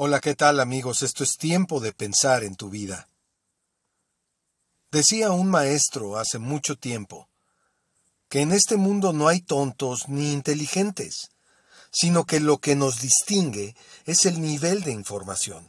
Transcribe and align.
Hola, 0.00 0.20
¿qué 0.20 0.36
tal 0.36 0.60
amigos? 0.60 1.02
Esto 1.02 1.24
es 1.24 1.36
tiempo 1.38 1.80
de 1.80 1.92
pensar 1.92 2.44
en 2.44 2.54
tu 2.54 2.70
vida. 2.70 3.08
Decía 4.92 5.32
un 5.32 5.50
maestro 5.50 6.18
hace 6.18 6.38
mucho 6.38 6.76
tiempo 6.76 7.28
que 8.28 8.42
en 8.42 8.52
este 8.52 8.76
mundo 8.76 9.12
no 9.12 9.26
hay 9.26 9.40
tontos 9.40 10.08
ni 10.08 10.32
inteligentes, 10.32 11.30
sino 11.90 12.26
que 12.26 12.38
lo 12.38 12.58
que 12.58 12.76
nos 12.76 13.00
distingue 13.00 13.74
es 14.04 14.24
el 14.24 14.40
nivel 14.40 14.84
de 14.84 14.92
información. 14.92 15.68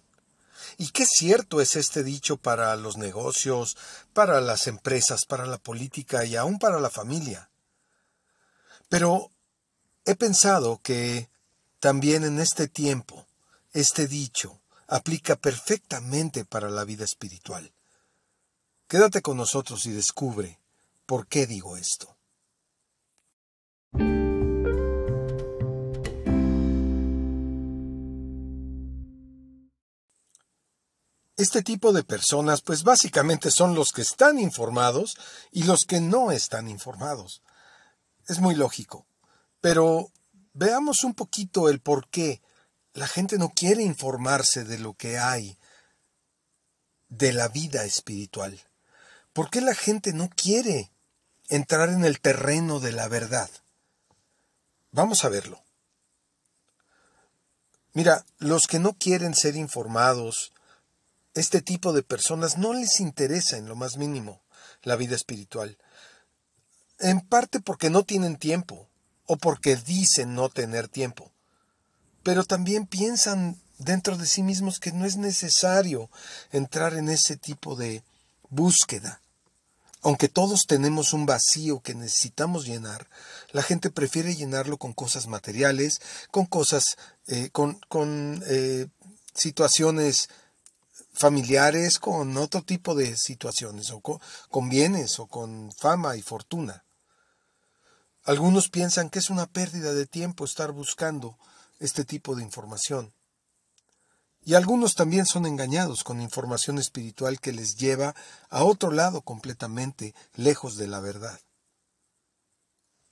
Y 0.77 0.89
qué 0.89 1.07
cierto 1.07 1.59
es 1.59 1.75
este 1.75 2.03
dicho 2.03 2.37
para 2.37 2.75
los 2.75 2.97
negocios, 2.97 3.77
para 4.13 4.41
las 4.41 4.67
empresas, 4.67 5.21
para 5.27 5.47
la 5.47 5.57
política 5.57 6.23
y 6.23 6.35
aún 6.35 6.59
para 6.59 6.79
la 6.79 6.91
familia. 6.91 7.49
Pero 8.89 9.31
he 10.05 10.13
pensado 10.13 10.79
que 10.83 11.31
también 11.79 12.23
en 12.23 12.39
este 12.39 12.67
tiempo, 12.67 13.25
este 13.73 14.07
dicho 14.07 14.61
aplica 14.87 15.35
perfectamente 15.35 16.45
para 16.45 16.69
la 16.69 16.83
vida 16.83 17.05
espiritual. 17.05 17.71
Quédate 18.87 19.21
con 19.21 19.37
nosotros 19.37 19.85
y 19.85 19.91
descubre 19.91 20.59
por 21.05 21.27
qué 21.27 21.45
digo 21.45 21.77
esto. 21.77 22.15
Este 31.37 31.61
tipo 31.63 31.93
de 31.93 32.03
personas, 32.03 32.61
pues 32.61 32.83
básicamente 32.83 33.49
son 33.49 33.73
los 33.73 33.93
que 33.93 34.01
están 34.01 34.39
informados 34.39 35.15
y 35.53 35.63
los 35.63 35.85
que 35.85 36.01
no 36.01 36.31
están 36.31 36.67
informados. 36.67 37.41
Es 38.27 38.39
muy 38.39 38.55
lógico. 38.55 39.05
Pero 39.61 40.11
veamos 40.53 41.03
un 41.05 41.13
poquito 41.13 41.69
el 41.69 41.79
por 41.79 42.09
qué 42.09 42.41
la 42.99 43.07
gente 43.07 43.37
no 43.37 43.47
quiere 43.47 43.81
informarse 43.81 44.65
de 44.65 44.77
lo 44.77 44.93
que 44.93 45.17
hay 45.17 45.57
de 47.07 47.31
la 47.31 47.47
vida 47.47 47.85
espiritual. 47.85 48.59
¿Por 49.31 49.49
qué 49.49 49.61
la 49.61 49.73
gente 49.73 50.11
no 50.11 50.29
quiere 50.29 50.91
entrar 51.47 51.87
en 51.87 52.03
el 52.03 52.19
terreno 52.19 52.81
de 52.81 52.91
la 52.91 53.07
verdad? 53.07 53.49
Vamos 54.91 55.23
a 55.23 55.29
verlo. 55.29 55.63
Mira, 57.93 58.25
los 58.37 58.67
que 58.67 58.79
no 58.79 58.91
quieren 58.91 59.33
ser 59.33 59.55
informados, 59.55 60.51
este 61.35 61.61
tipo 61.61 61.93
de 61.93 62.03
personas 62.03 62.57
no 62.57 62.73
les 62.73 62.99
interesa 62.99 63.55
en 63.55 63.69
lo 63.69 63.77
más 63.77 63.95
mínimo 63.95 64.41
la 64.83 64.97
vida 64.97 65.15
espiritual. 65.15 65.77
En 66.99 67.21
parte 67.21 67.61
porque 67.61 67.89
no 67.89 68.03
tienen 68.03 68.35
tiempo 68.35 68.89
o 69.25 69.37
porque 69.37 69.77
dicen 69.77 70.35
no 70.35 70.49
tener 70.49 70.89
tiempo. 70.89 71.31
Pero 72.23 72.43
también 72.43 72.85
piensan 72.85 73.59
dentro 73.77 74.17
de 74.17 74.25
sí 74.25 74.43
mismos 74.43 74.79
que 74.79 74.91
no 74.91 75.05
es 75.05 75.17
necesario 75.17 76.09
entrar 76.51 76.93
en 76.93 77.09
ese 77.09 77.37
tipo 77.37 77.75
de 77.75 78.03
búsqueda. 78.49 79.21
Aunque 80.01 80.29
todos 80.29 80.65
tenemos 80.65 81.11
un 81.11 81.25
vacío 81.25 81.81
que 81.81 81.93
necesitamos 81.93 82.65
llenar, 82.65 83.09
la 83.51 83.63
gente 83.63 83.89
prefiere 83.89 84.35
llenarlo 84.35 84.77
con 84.77 84.93
cosas 84.93 85.27
materiales, 85.27 86.01
con 86.31 86.45
cosas, 86.45 86.97
eh, 87.27 87.49
con, 87.51 87.79
con 87.89 88.41
eh, 88.47 88.87
situaciones 89.33 90.29
familiares, 91.19 91.99
con 91.99 92.37
otro 92.37 92.61
tipo 92.61 92.95
de 92.95 93.17
situaciones, 93.17 93.91
o 93.91 93.99
con, 93.99 94.69
bienes, 94.69 95.19
o 95.19 95.27
con 95.27 95.71
fama 95.73 96.15
y 96.15 96.21
fortuna. 96.21 96.85
Algunos 98.23 98.69
piensan 98.69 99.09
que 99.09 99.19
es 99.19 99.29
una 99.29 99.45
pérdida 99.45 99.93
de 99.93 100.05
tiempo 100.05 100.45
estar 100.45 100.71
buscando 100.71 101.37
este 101.79 102.05
tipo 102.05 102.35
de 102.35 102.43
información. 102.43 103.13
Y 104.43 104.55
algunos 104.55 104.95
también 104.95 105.25
son 105.25 105.45
engañados 105.45 106.03
con 106.03 106.21
información 106.21 106.79
espiritual 106.79 107.39
que 107.39 107.51
les 107.51 107.75
lleva 107.75 108.15
a 108.49 108.63
otro 108.63 108.91
lado 108.91 109.21
completamente 109.21 110.15
lejos 110.35 110.75
de 110.75 110.87
la 110.87 110.99
verdad. 110.99 111.39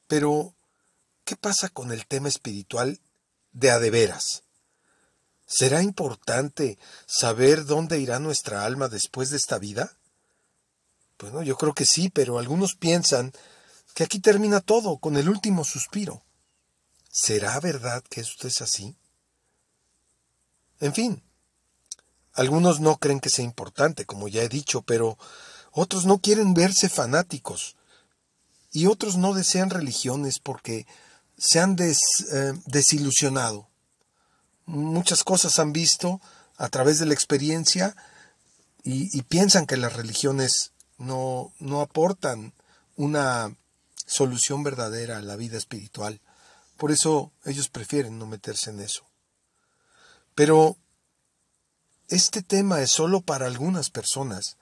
Pero, 0.08 0.56
¿qué 1.26 1.36
pasa 1.36 1.70
con 1.70 1.92
el 1.92 2.08
tema 2.08 2.30
espiritual 2.30 3.00
de 3.52 3.72
a 3.72 3.80
de 3.80 3.92
veras? 3.92 4.44
¿Será 5.46 5.82
importante 5.82 6.78
saber 7.06 7.66
dónde 7.66 8.00
irá 8.00 8.20
nuestra 8.20 8.66
alma 8.66 8.88
después 8.88 9.30
de 9.30 9.38
esta 9.38 9.58
vida? 9.58 9.98
Bueno, 11.20 11.42
yo 11.42 11.58
creo 11.58 11.74
que 11.74 11.86
sí, 11.86 12.10
pero 12.10 12.38
algunos 12.38 12.76
piensan 12.76 13.34
que 13.94 14.04
aquí 14.04 14.20
termina 14.20 14.60
todo 14.60 14.98
con 14.98 15.18
el 15.18 15.30
último 15.30 15.64
suspiro. 15.64 16.22
¿Será 17.18 17.60
verdad 17.60 18.04
que 18.10 18.22
esto 18.22 18.48
es 18.48 18.62
así? 18.62 18.96
En 20.80 20.94
fin, 20.94 21.24
algunos 22.34 22.80
no 22.80 22.98
creen 22.98 23.20
que 23.20 23.30
sea 23.30 23.46
importante, 23.46 24.06
como 24.06 24.28
ya 24.28 24.44
he 24.44 24.50
dicho, 24.50 24.82
pero 24.84 25.18
otros 25.72 26.06
no 26.06 26.20
quieren 26.20 26.54
verse 26.54 26.90
fanáticos 26.90 27.76
y 28.72 28.86
otros 28.86 29.18
no 29.18 29.34
desean 29.34 29.70
religiones 29.70 30.40
porque 30.40 30.86
se 31.38 31.60
han 31.60 31.76
eh, 31.80 31.96
desilusionado 32.66 33.68
muchas 34.68 35.24
cosas 35.24 35.58
han 35.60 35.74
visto 35.74 36.22
a 36.58 36.70
través 36.70 37.00
de 37.00 37.06
la 37.06 37.14
experiencia 37.14 37.96
y, 38.84 39.22
piensan 39.24 39.66
que 39.66 39.76
las 39.76 39.94
religiones 39.94 40.72
no, 40.98 41.52
no 41.60 41.82
aportan 41.82 42.54
una 42.96 43.54
solución 44.06 44.64
verdadera 44.64 45.18
a 45.18 45.22
la 45.22 45.36
vida 45.36 45.58
espiritual. 45.58 46.22
Por 46.78 46.92
eso 46.92 47.32
ellos 47.46 47.70
prefieren 47.70 48.18
no 48.18 48.26
meterse 48.26 48.70
en 48.70 48.80
eso. 48.80 49.04
Pero 50.36 50.78
este 52.08 52.42
tema 52.42 52.82
es 52.82 52.92
solo 52.92 53.22
para 53.22 53.48
algunas 53.48 53.90
personas. 53.90 54.58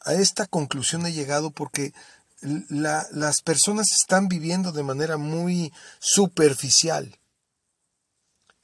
A 0.00 0.14
esta 0.14 0.46
conclusión 0.46 1.06
he 1.06 1.12
llegado 1.12 1.50
porque 1.50 1.94
las 2.40 3.40
personas 3.42 3.92
están 3.92 4.28
viviendo 4.28 4.72
de 4.72 4.82
manera 4.82 5.16
muy 5.16 5.72
superficial. 5.98 7.18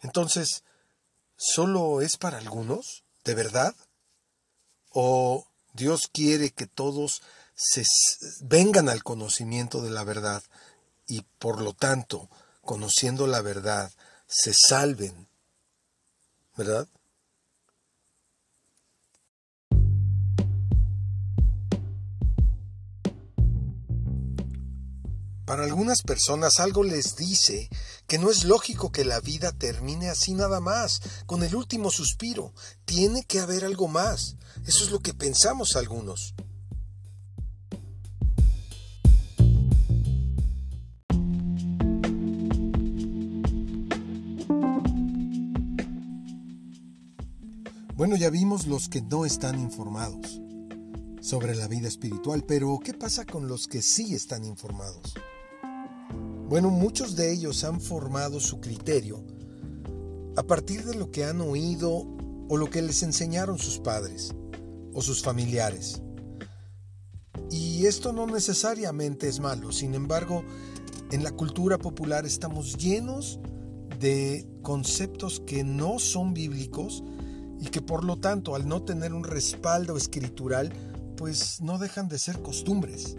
Entonces, 0.03 0.65
solo 1.37 2.03
es 2.03 2.17
para 2.17 2.39
algunos? 2.39 3.05
¿De 3.25 3.35
verdad? 3.35 3.75
¿O 4.91 5.47
Dios 5.73 6.09
quiere 6.13 6.51
que 6.51 6.67
todos 6.67 7.23
se 7.55 7.85
vengan 8.41 8.89
al 8.89 9.03
conocimiento 9.03 9.83
de 9.83 9.91
la 9.91 10.05
verdad 10.05 10.43
y 11.07 11.23
por 11.39 11.61
lo 11.61 11.75
tanto, 11.75 12.31
conociendo 12.71 13.27
la 13.27 13.43
verdad, 13.43 13.91
se 14.29 14.55
salven? 14.55 15.29
¿Verdad? 16.57 16.87
Para 25.45 25.65
algunas 25.65 26.03
personas 26.03 26.61
algo 26.61 26.85
les 26.85 27.17
dice 27.17 27.69
que 28.07 28.19
no 28.19 28.31
es 28.31 28.45
lógico 28.45 28.93
que 28.93 29.05
la 29.05 29.19
vida 29.19 29.51
termine 29.51 30.09
así 30.09 30.35
nada 30.35 30.61
más, 30.61 31.01
con 31.27 31.43
el 31.43 31.57
último 31.57 31.91
suspiro. 31.91 32.55
Tiene 32.85 33.25
que 33.25 33.41
haber 33.41 33.65
algo 33.65 33.89
más. 33.89 34.37
Eso 34.65 34.85
es 34.85 34.93
lo 34.93 35.01
que 35.01 35.13
pensamos 35.13 35.75
algunos. 35.75 36.35
Bueno, 48.01 48.17
ya 48.17 48.31
vimos 48.31 48.67
los 48.67 48.89
que 48.89 49.03
no 49.03 49.27
están 49.27 49.61
informados 49.61 50.41
sobre 51.21 51.55
la 51.55 51.69
vida 51.69 51.87
espiritual, 51.87 52.43
pero 52.49 52.81
¿qué 52.83 52.95
pasa 52.95 53.27
con 53.27 53.47
los 53.47 53.69
que 53.69 53.83
sí 53.83 54.15
están 54.15 54.43
informados? 54.47 55.13
Bueno, 56.49 56.71
muchos 56.71 57.15
de 57.15 57.31
ellos 57.31 57.63
han 57.63 57.79
formado 57.79 58.41
su 58.41 58.59
criterio 58.59 59.23
a 60.35 60.43
partir 60.43 60.87
de 60.87 60.95
lo 60.95 61.11
que 61.11 61.27
han 61.27 61.43
oído 61.43 62.07
o 62.49 62.57
lo 62.57 62.71
que 62.71 62.81
les 62.81 63.03
enseñaron 63.03 63.59
sus 63.59 63.79
padres 63.81 64.35
o 64.95 65.03
sus 65.03 65.23
familiares. 65.23 66.01
Y 67.51 67.85
esto 67.85 68.15
no 68.15 68.27
necesariamente 68.27 69.29
es 69.29 69.41
malo, 69.41 69.73
sin 69.73 69.95
embargo, 69.95 70.43
en 71.11 71.23
la 71.23 71.33
cultura 71.33 71.77
popular 71.77 72.25
estamos 72.25 72.79
llenos 72.79 73.41
de 73.99 74.49
conceptos 74.63 75.41
que 75.41 75.65
no 75.65 75.99
son 75.99 76.33
bíblicos 76.33 77.05
y 77.61 77.69
que 77.69 77.83
por 77.83 78.05
lo 78.05 78.17
tanto 78.17 78.55
al 78.55 78.67
no 78.67 78.83
tener 78.83 79.13
un 79.13 79.25
respaldo 79.25 79.97
escritural, 79.97 80.73
pues 81.17 81.61
no 81.61 81.79
dejan 81.79 82.09
de 82.09 82.19
ser 82.19 82.41
costumbres. 82.41 83.17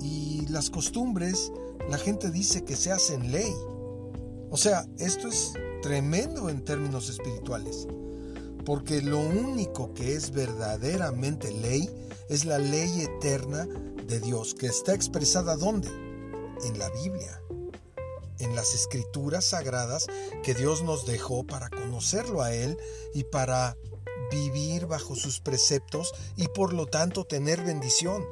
Y 0.00 0.46
las 0.48 0.70
costumbres 0.70 1.52
la 1.88 1.98
gente 1.98 2.30
dice 2.30 2.64
que 2.64 2.76
se 2.76 2.92
hacen 2.92 3.32
ley. 3.32 3.52
O 4.50 4.56
sea, 4.56 4.86
esto 4.98 5.28
es 5.28 5.52
tremendo 5.82 6.48
en 6.48 6.64
términos 6.64 7.08
espirituales, 7.08 7.86
porque 8.64 9.00
lo 9.02 9.18
único 9.18 9.94
que 9.94 10.14
es 10.14 10.30
verdaderamente 10.32 11.52
ley 11.52 11.88
es 12.28 12.44
la 12.44 12.58
ley 12.58 13.00
eterna 13.00 13.66
de 14.06 14.20
Dios, 14.20 14.54
que 14.54 14.66
está 14.66 14.94
expresada 14.94 15.56
¿dónde? 15.56 15.88
En 16.64 16.78
la 16.78 16.90
Biblia. 16.90 17.40
en 18.38 18.54
las 18.56 18.74
escrituras 18.74 19.44
sagradas 19.44 20.06
que 20.42 20.54
Dios 20.54 20.82
nos 20.82 21.06
dejó 21.06 21.44
para 21.46 21.68
conocerlo 21.90 22.40
a 22.40 22.54
Él 22.54 22.78
y 23.14 23.24
para 23.24 23.76
vivir 24.30 24.86
bajo 24.86 25.16
sus 25.16 25.40
preceptos 25.40 26.12
y 26.36 26.46
por 26.46 26.72
lo 26.72 26.86
tanto 26.86 27.24
tener 27.24 27.64
bendición. 27.64 28.22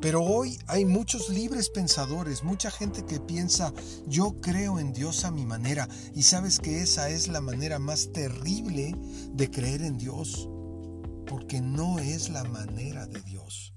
Pero 0.00 0.22
hoy 0.22 0.60
hay 0.68 0.84
muchos 0.84 1.28
libres 1.28 1.70
pensadores, 1.70 2.44
mucha 2.44 2.70
gente 2.70 3.04
que 3.04 3.18
piensa, 3.18 3.72
yo 4.06 4.36
creo 4.40 4.78
en 4.78 4.92
Dios 4.92 5.24
a 5.24 5.32
mi 5.32 5.44
manera, 5.44 5.88
y 6.14 6.22
sabes 6.22 6.60
que 6.60 6.82
esa 6.82 7.08
es 7.08 7.26
la 7.26 7.40
manera 7.40 7.80
más 7.80 8.12
terrible 8.12 8.94
de 9.32 9.50
creer 9.50 9.82
en 9.82 9.98
Dios, 9.98 10.48
porque 11.26 11.60
no 11.60 11.98
es 11.98 12.28
la 12.28 12.44
manera 12.44 13.06
de 13.08 13.20
Dios. 13.22 13.74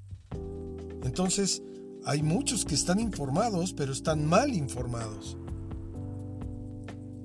Entonces, 1.03 1.63
hay 2.05 2.21
muchos 2.21 2.65
que 2.65 2.75
están 2.75 2.99
informados, 2.99 3.73
pero 3.73 3.93
están 3.93 4.25
mal 4.25 4.53
informados. 4.53 5.37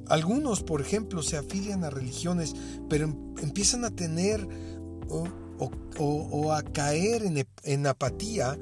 Algunos, 0.08 0.62
por 0.62 0.80
ejemplo, 0.80 1.22
se 1.22 1.36
afilian 1.36 1.84
a 1.84 1.90
religiones, 1.90 2.54
pero 2.88 3.04
em, 3.04 3.34
empiezan 3.42 3.84
a 3.84 3.90
tener 3.90 4.46
o, 5.08 6.52
a 6.52 6.62
caer 6.62 7.22
en, 7.24 7.46
en 7.64 7.86
apatía 7.86 8.58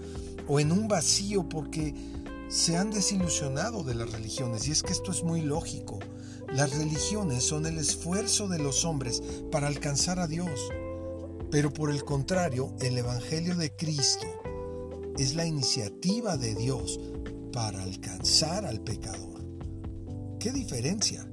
o 0.49 0.61
en 0.61 0.73
un 0.73 0.89
vacío 0.89 1.49
porque 1.49 1.95
se 2.49 2.77
han 2.77 2.91
desilusionado 2.91 3.85
de 3.85 3.95
las 3.95 4.11
religiones. 4.11 4.67
Y 4.69 4.73
es 4.73 4.83
que 4.83 4.93
esto 4.93 5.13
es 5.13 5.23
muy 5.23 5.43
lógico. 5.43 5.99
Las 6.53 6.77
religiones 6.77 7.45
son 7.45 7.65
el 7.67 7.79
esfuerzo 7.79 8.49
de 8.49 8.59
los 8.59 8.85
hombres 8.85 9.23
para 9.53 9.69
alcanzar 9.69 10.19
a 10.19 10.27
Dios. 10.27 10.61
Pero 11.51 11.73
por 11.73 11.91
el 11.91 12.05
contrario, 12.05 12.75
el 12.81 12.99
Evangelio 12.99 13.55
de 13.55 13.75
Cristo 13.75 14.27
es 15.17 15.35
la 15.37 15.47
iniciativa 15.47 16.37
de 16.37 16.55
Dios 16.55 16.99
para 17.53 17.83
alcanzar 17.83 18.65
al 18.65 18.81
pecador. 18.81 19.45
¿Qué 20.41 20.51
diferencia? 20.51 21.30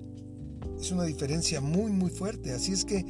Es 0.79 0.91
una 0.91 1.03
diferencia 1.03 1.61
muy 1.61 1.91
muy 1.91 2.09
fuerte. 2.09 2.53
Así 2.53 2.71
es 2.71 2.85
que 2.85 3.05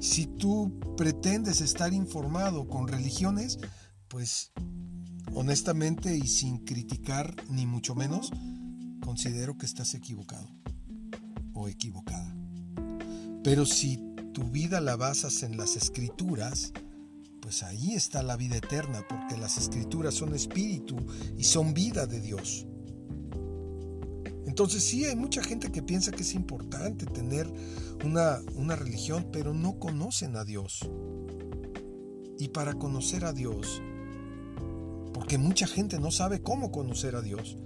si 0.00 0.26
tú 0.26 0.78
pretendes 0.96 1.60
estar 1.60 1.92
informado 1.92 2.68
con 2.68 2.88
religiones, 2.88 3.58
pues 4.08 4.52
honestamente 5.34 6.16
y 6.16 6.26
sin 6.26 6.58
criticar 6.58 7.34
ni 7.48 7.66
mucho 7.66 7.94
menos, 7.94 8.30
considero 9.04 9.56
que 9.56 9.66
estás 9.66 9.94
equivocado 9.94 10.48
o 11.54 11.68
equivocada. 11.68 12.36
Pero 13.44 13.66
si 13.66 13.98
tu 14.32 14.44
vida 14.44 14.80
la 14.80 14.96
basas 14.96 15.42
en 15.42 15.56
las 15.56 15.76
escrituras, 15.76 16.72
pues 17.40 17.62
ahí 17.62 17.94
está 17.94 18.22
la 18.22 18.36
vida 18.36 18.56
eterna, 18.56 19.02
porque 19.08 19.36
las 19.36 19.58
escrituras 19.58 20.14
son 20.14 20.34
espíritu 20.34 20.96
y 21.36 21.44
son 21.44 21.74
vida 21.74 22.06
de 22.06 22.20
Dios. 22.20 22.66
Entonces 24.52 24.84
sí, 24.84 25.06
hay 25.06 25.16
mucha 25.16 25.42
gente 25.42 25.72
que 25.72 25.82
piensa 25.82 26.10
que 26.10 26.24
es 26.24 26.34
importante 26.34 27.06
tener 27.06 27.50
una, 28.04 28.38
una 28.54 28.76
religión, 28.76 29.30
pero 29.32 29.54
no 29.54 29.78
conocen 29.78 30.36
a 30.36 30.44
Dios. 30.44 30.80
Y 32.38 32.48
para 32.48 32.74
conocer 32.74 33.24
a 33.24 33.32
Dios, 33.32 33.80
porque 35.14 35.38
mucha 35.38 35.66
gente 35.66 35.98
no 35.98 36.10
sabe 36.10 36.42
cómo 36.42 36.70
conocer 36.70 37.16
a 37.16 37.22
Dios, 37.22 37.56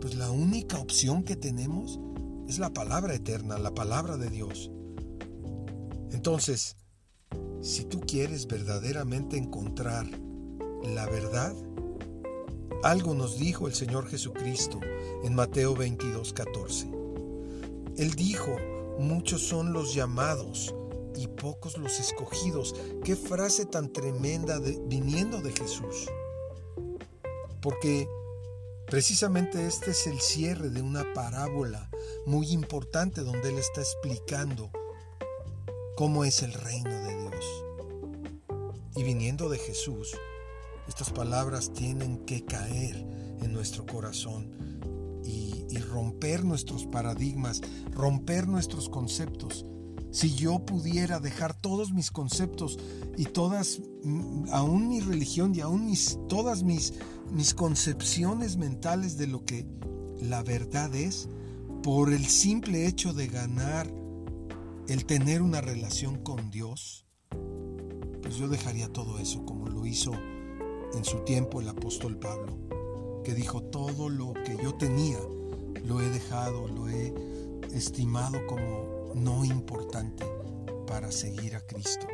pues 0.00 0.16
la 0.16 0.28
única 0.32 0.80
opción 0.80 1.22
que 1.22 1.36
tenemos 1.36 2.00
es 2.48 2.58
la 2.58 2.72
palabra 2.72 3.14
eterna, 3.14 3.56
la 3.58 3.72
palabra 3.72 4.16
de 4.16 4.28
Dios. 4.28 4.72
Entonces, 6.10 6.76
si 7.60 7.84
tú 7.84 8.00
quieres 8.00 8.48
verdaderamente 8.48 9.36
encontrar 9.36 10.08
la 10.82 11.06
verdad, 11.06 11.54
algo 12.82 13.14
nos 13.14 13.38
dijo 13.38 13.68
el 13.68 13.74
Señor 13.74 14.08
Jesucristo 14.08 14.80
en 15.22 15.34
Mateo 15.34 15.74
22, 15.74 16.32
14. 16.32 16.90
Él 17.96 18.14
dijo, 18.14 18.56
muchos 18.98 19.42
son 19.42 19.72
los 19.72 19.94
llamados 19.94 20.74
y 21.14 21.28
pocos 21.28 21.78
los 21.78 22.00
escogidos. 22.00 22.74
Qué 23.04 23.16
frase 23.16 23.66
tan 23.66 23.92
tremenda 23.92 24.58
viniendo 24.86 25.40
de 25.40 25.52
Jesús. 25.52 26.08
Porque 27.60 28.08
precisamente 28.86 29.66
este 29.66 29.92
es 29.92 30.06
el 30.06 30.20
cierre 30.20 30.68
de 30.70 30.82
una 30.82 31.04
parábola 31.12 31.88
muy 32.26 32.50
importante 32.50 33.20
donde 33.20 33.50
Él 33.50 33.58
está 33.58 33.80
explicando 33.80 34.70
cómo 35.96 36.24
es 36.24 36.42
el 36.42 36.52
reino 36.52 36.90
de 36.90 37.20
Dios. 37.20 37.64
Y 38.96 39.04
viniendo 39.04 39.48
de 39.48 39.58
Jesús, 39.58 40.16
estas 40.88 41.10
palabras 41.10 41.72
tienen 41.72 42.18
que 42.24 42.44
caer 42.44 43.06
en 43.40 43.52
nuestro 43.52 43.86
corazón 43.86 44.50
y, 45.24 45.52
romper 45.78 46.44
nuestros 46.44 46.86
paradigmas, 46.86 47.60
romper 47.92 48.48
nuestros 48.48 48.88
conceptos. 48.88 49.66
Si 50.10 50.34
yo 50.34 50.64
pudiera 50.64 51.18
dejar 51.20 51.54
todos 51.54 51.92
mis 51.92 52.10
conceptos 52.10 52.78
y 53.16 53.24
todas, 53.24 53.80
mm, 54.04 54.50
aún 54.52 54.88
mi 54.88 55.00
religión 55.00 55.54
y 55.54 55.60
aún 55.60 55.86
mis, 55.86 56.18
todas 56.28 56.62
mis, 56.62 56.94
mis 57.30 57.54
concepciones 57.54 58.56
mentales 58.56 59.16
de 59.16 59.26
lo 59.26 59.44
que 59.44 59.66
la 60.20 60.42
verdad 60.42 60.94
es, 60.94 61.28
por 61.82 62.12
el 62.12 62.26
simple 62.26 62.86
hecho 62.86 63.12
de 63.12 63.28
ganar 63.28 63.92
el 64.88 65.04
tener 65.04 65.42
una 65.42 65.60
relación 65.60 66.22
con 66.22 66.50
Dios, 66.50 67.06
pues 68.22 68.36
yo 68.36 68.48
dejaría 68.48 68.88
todo 68.88 69.18
eso 69.18 69.44
como 69.44 69.68
lo 69.68 69.86
hizo 69.86 70.12
en 70.94 71.04
su 71.04 71.18
tiempo 71.24 71.60
el 71.60 71.68
apóstol 71.68 72.16
Pablo, 72.18 72.58
que 73.24 73.34
dijo, 73.34 73.62
todo 73.62 74.08
lo 74.08 74.32
que 74.34 74.56
yo 74.62 74.74
tenía 74.74 75.18
lo 75.84 76.00
he 76.00 76.08
dejado, 76.08 76.68
lo 76.68 76.88
he 76.88 77.12
estimado 77.72 78.46
como 78.46 79.12
no 79.14 79.44
importante 79.44 80.24
para 80.86 81.10
seguir 81.10 81.56
a 81.56 81.60
Cristo. 81.60 82.06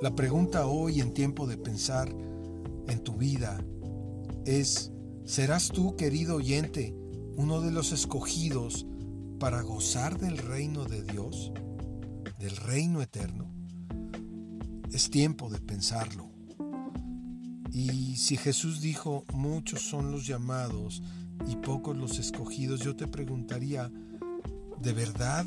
La 0.00 0.14
pregunta 0.14 0.66
hoy 0.66 1.00
en 1.00 1.12
tiempo 1.12 1.46
de 1.46 1.58
pensar 1.58 2.08
en 2.88 3.04
tu 3.04 3.16
vida 3.16 3.62
es, 4.46 4.90
¿serás 5.24 5.68
tú, 5.68 5.94
querido 5.96 6.36
oyente, 6.36 6.94
uno 7.36 7.60
de 7.60 7.70
los 7.70 7.92
escogidos 7.92 8.86
para 9.38 9.62
gozar 9.62 10.18
del 10.18 10.38
reino 10.38 10.86
de 10.86 11.02
Dios, 11.02 11.52
del 12.38 12.56
reino 12.56 13.02
eterno? 13.02 13.52
Es 14.90 15.10
tiempo 15.10 15.50
de 15.50 15.60
pensarlo. 15.60 16.29
Y 17.72 18.16
si 18.16 18.36
Jesús 18.36 18.80
dijo, 18.80 19.24
muchos 19.32 19.82
son 19.82 20.10
los 20.10 20.26
llamados 20.26 21.02
y 21.46 21.56
pocos 21.56 21.96
los 21.96 22.18
escogidos, 22.18 22.80
yo 22.80 22.96
te 22.96 23.06
preguntaría, 23.06 23.90
¿de 24.80 24.92
verdad 24.92 25.46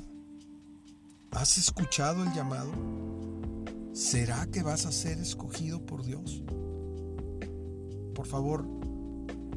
has 1.32 1.58
escuchado 1.58 2.24
el 2.24 2.32
llamado? 2.34 2.72
¿Será 3.94 4.48
que 4.48 4.64
vas 4.64 4.86
a 4.86 4.92
ser 4.92 5.20
escogido 5.20 5.86
por 5.86 6.04
Dios? 6.04 6.44
Por 8.16 8.26
favor, 8.26 8.66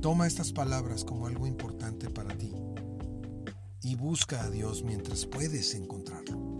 toma 0.00 0.26
estas 0.26 0.52
palabras 0.52 1.04
como 1.04 1.26
algo 1.26 1.46
importante 1.46 2.10
para 2.10 2.36
ti 2.36 2.52
y 3.82 3.94
busca 3.94 4.42
a 4.42 4.50
Dios 4.50 4.82
mientras 4.82 5.24
puedes 5.26 5.74
encontrarlo. 5.74 6.55